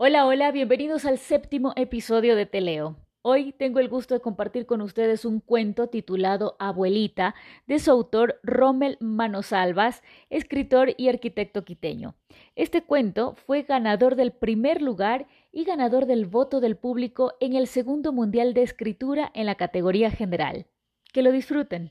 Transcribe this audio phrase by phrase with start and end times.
[0.00, 2.94] Hola, hola, bienvenidos al séptimo episodio de Teleo.
[3.22, 7.34] Hoy tengo el gusto de compartir con ustedes un cuento titulado Abuelita
[7.66, 12.14] de su autor Rommel Manosalvas, escritor y arquitecto quiteño.
[12.54, 17.66] Este cuento fue ganador del primer lugar y ganador del voto del público en el
[17.66, 20.66] segundo Mundial de Escritura en la categoría general.
[21.12, 21.90] Que lo disfruten.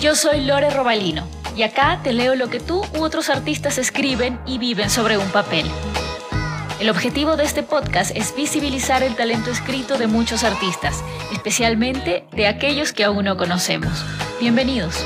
[0.00, 4.40] Yo soy Lore Robalino y acá te leo lo que tú u otros artistas escriben
[4.46, 5.66] y viven sobre un papel.
[6.80, 12.46] El objetivo de este podcast es visibilizar el talento escrito de muchos artistas, especialmente de
[12.46, 14.04] aquellos que aún no conocemos.
[14.40, 15.04] Bienvenidos.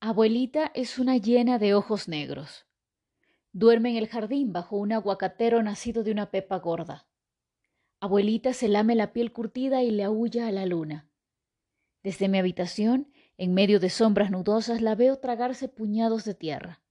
[0.00, 2.65] Abuelita es una llena de ojos negros.
[3.58, 7.06] Duerme en el jardín bajo un aguacatero nacido de una pepa gorda.
[8.00, 11.08] Abuelita se lame la piel curtida y le aúlla a la luna.
[12.02, 16.82] Desde mi habitación, en medio de sombras nudosas, la veo tragarse puñados de tierra.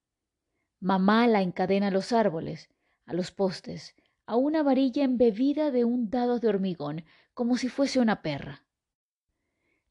[0.80, 2.72] Mamá la encadena a los árboles,
[3.06, 8.00] a los postes, a una varilla embebida de un dado de hormigón, como si fuese
[8.00, 8.64] una perra.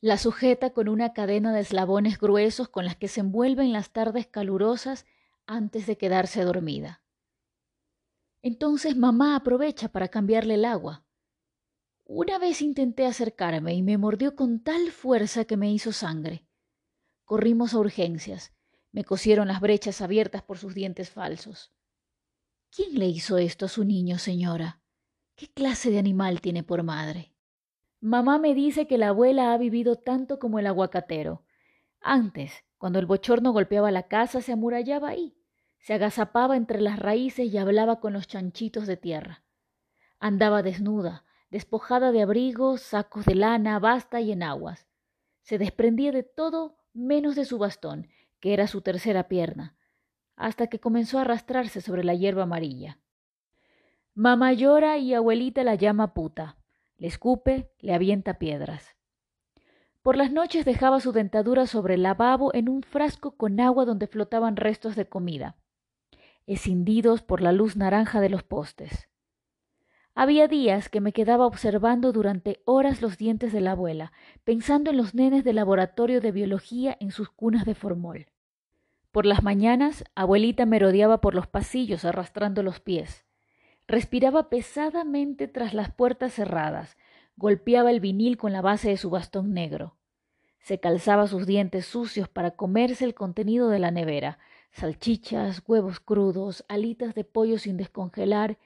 [0.01, 3.91] La sujeta con una cadena de eslabones gruesos con las que se envuelve en las
[3.91, 5.07] tardes calurosas
[5.47, 7.03] antes de quedarse dormida.
[8.43, 11.07] Entonces mamá aprovecha para cambiarle el agua.
[12.05, 16.47] Una vez intenté acercarme y me mordió con tal fuerza que me hizo sangre.
[17.25, 18.53] Corrimos a urgencias.
[18.93, 21.73] Me cosieron las brechas abiertas por sus dientes falsos.
[22.71, 24.83] ¿Quién le hizo esto a su niño, señora?
[25.35, 27.33] ¿Qué clase de animal tiene por madre?
[28.01, 31.45] Mamá me dice que la abuela ha vivido tanto como el aguacatero.
[32.07, 35.39] Antes, cuando el bochorno golpeaba la casa, se amurallaba ahí,
[35.79, 39.43] se agazapaba entre las raíces y hablaba con los chanchitos de tierra.
[40.19, 44.87] Andaba desnuda, despojada de abrigos, sacos de lana, basta y enaguas.
[45.41, 49.75] Se desprendía de todo menos de su bastón, que era su tercera pierna,
[50.37, 52.99] hasta que comenzó a arrastrarse sobre la hierba amarilla.
[54.13, 56.59] Mamá llora y abuelita la llama puta,
[56.99, 58.94] le escupe, le avienta piedras.
[60.05, 64.07] Por las noches dejaba su dentadura sobre el lavabo en un frasco con agua donde
[64.07, 65.57] flotaban restos de comida,
[66.47, 69.09] escindidos por la luz naranja de los postes.
[70.15, 74.13] Había días que me quedaba observando durante horas los dientes de la abuela,
[74.45, 78.27] pensando en los nenes del laboratorio de biología en sus cunas de formol.
[79.11, 83.25] Por las mañanas, abuelita merodeaba por los pasillos arrastrando los pies.
[83.89, 86.99] Respiraba pesadamente tras las puertas cerradas,
[87.37, 89.97] golpeaba el vinil con la base de su bastón negro.
[90.61, 94.39] Se calzaba sus dientes sucios para comerse el contenido de la nevera,
[94.73, 98.59] salchichas, huevos crudos, alitas de pollo sin descongelar,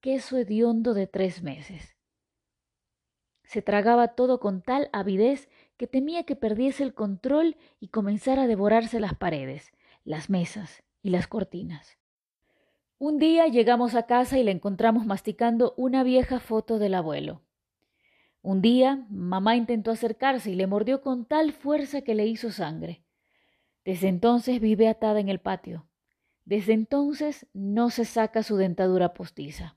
[0.00, 1.96] queso hediondo de tres meses.
[3.44, 8.46] Se tragaba todo con tal avidez que temía que perdiese el control y comenzara a
[8.46, 9.72] devorarse las paredes,
[10.04, 11.98] las mesas y las cortinas.
[12.98, 17.42] Un día llegamos a casa y la encontramos masticando una vieja foto del abuelo.
[18.42, 23.04] Un día, mamá intentó acercarse y le mordió con tal fuerza que le hizo sangre.
[23.84, 25.86] Desde entonces vive atada en el patio.
[26.44, 29.76] Desde entonces no se saca su dentadura postiza.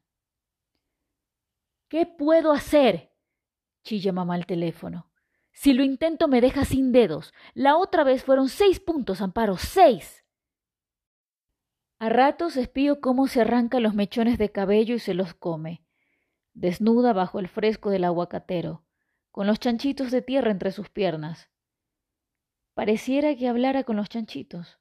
[1.88, 3.12] ¿Qué puedo hacer?
[3.84, 5.12] chilla mamá al teléfono.
[5.52, 7.36] Si lo intento me deja sin dedos.
[7.54, 10.26] La otra vez fueron seis puntos, Amparo, seis.
[12.00, 15.85] A ratos espío cómo se arranca los mechones de cabello y se los come
[16.56, 18.84] desnuda bajo el fresco del aguacatero,
[19.32, 21.52] con los chanchitos de tierra entre sus piernas.
[22.74, 24.80] Pareciera que hablara con los chanchitos.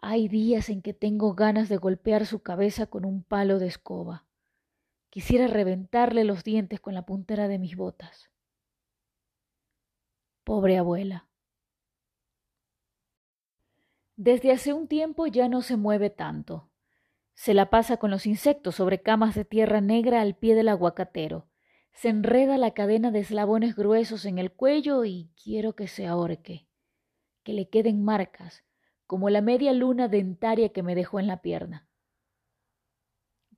[0.00, 4.26] Hay días en que tengo ganas de golpear su cabeza con un palo de escoba.
[5.10, 8.30] Quisiera reventarle los dientes con la puntera de mis botas.
[10.44, 11.28] Pobre abuela.
[14.14, 16.70] Desde hace un tiempo ya no se mueve tanto.
[17.36, 21.46] Se la pasa con los insectos sobre camas de tierra negra al pie del aguacatero.
[21.92, 26.66] Se enreda la cadena de eslabones gruesos en el cuello y quiero que se ahorque,
[27.44, 28.64] que le queden marcas,
[29.06, 31.86] como la media luna dentaria que me dejó en la pierna.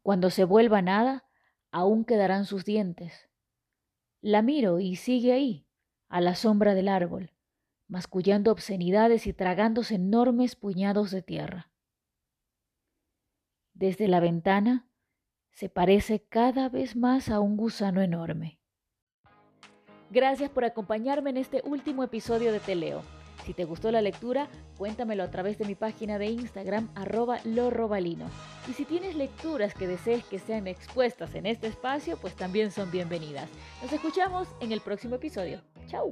[0.03, 1.25] Cuando se vuelva nada,
[1.71, 3.31] aún quedarán sus dientes.
[4.21, 5.67] La miro y sigue ahí,
[6.09, 7.33] a la sombra del árbol,
[7.87, 11.71] mascullando obscenidades y tragándose enormes puñados de tierra.
[13.79, 14.89] Desde la ventana
[15.53, 18.59] se parece cada vez más a un gusano enorme.
[20.11, 23.03] Gracias por acompañarme en este último episodio de Teleo.
[23.47, 24.49] Si te gustó la lectura,
[24.79, 28.27] cuéntamelo a través de mi página de Instagram arroba lorobalino.
[28.69, 32.91] Y si tienes lecturas que desees que sean expuestas en este espacio, pues también son
[32.91, 33.49] bienvenidas.
[33.81, 35.63] Nos escuchamos en el próximo episodio.
[35.87, 36.11] ¡Chao!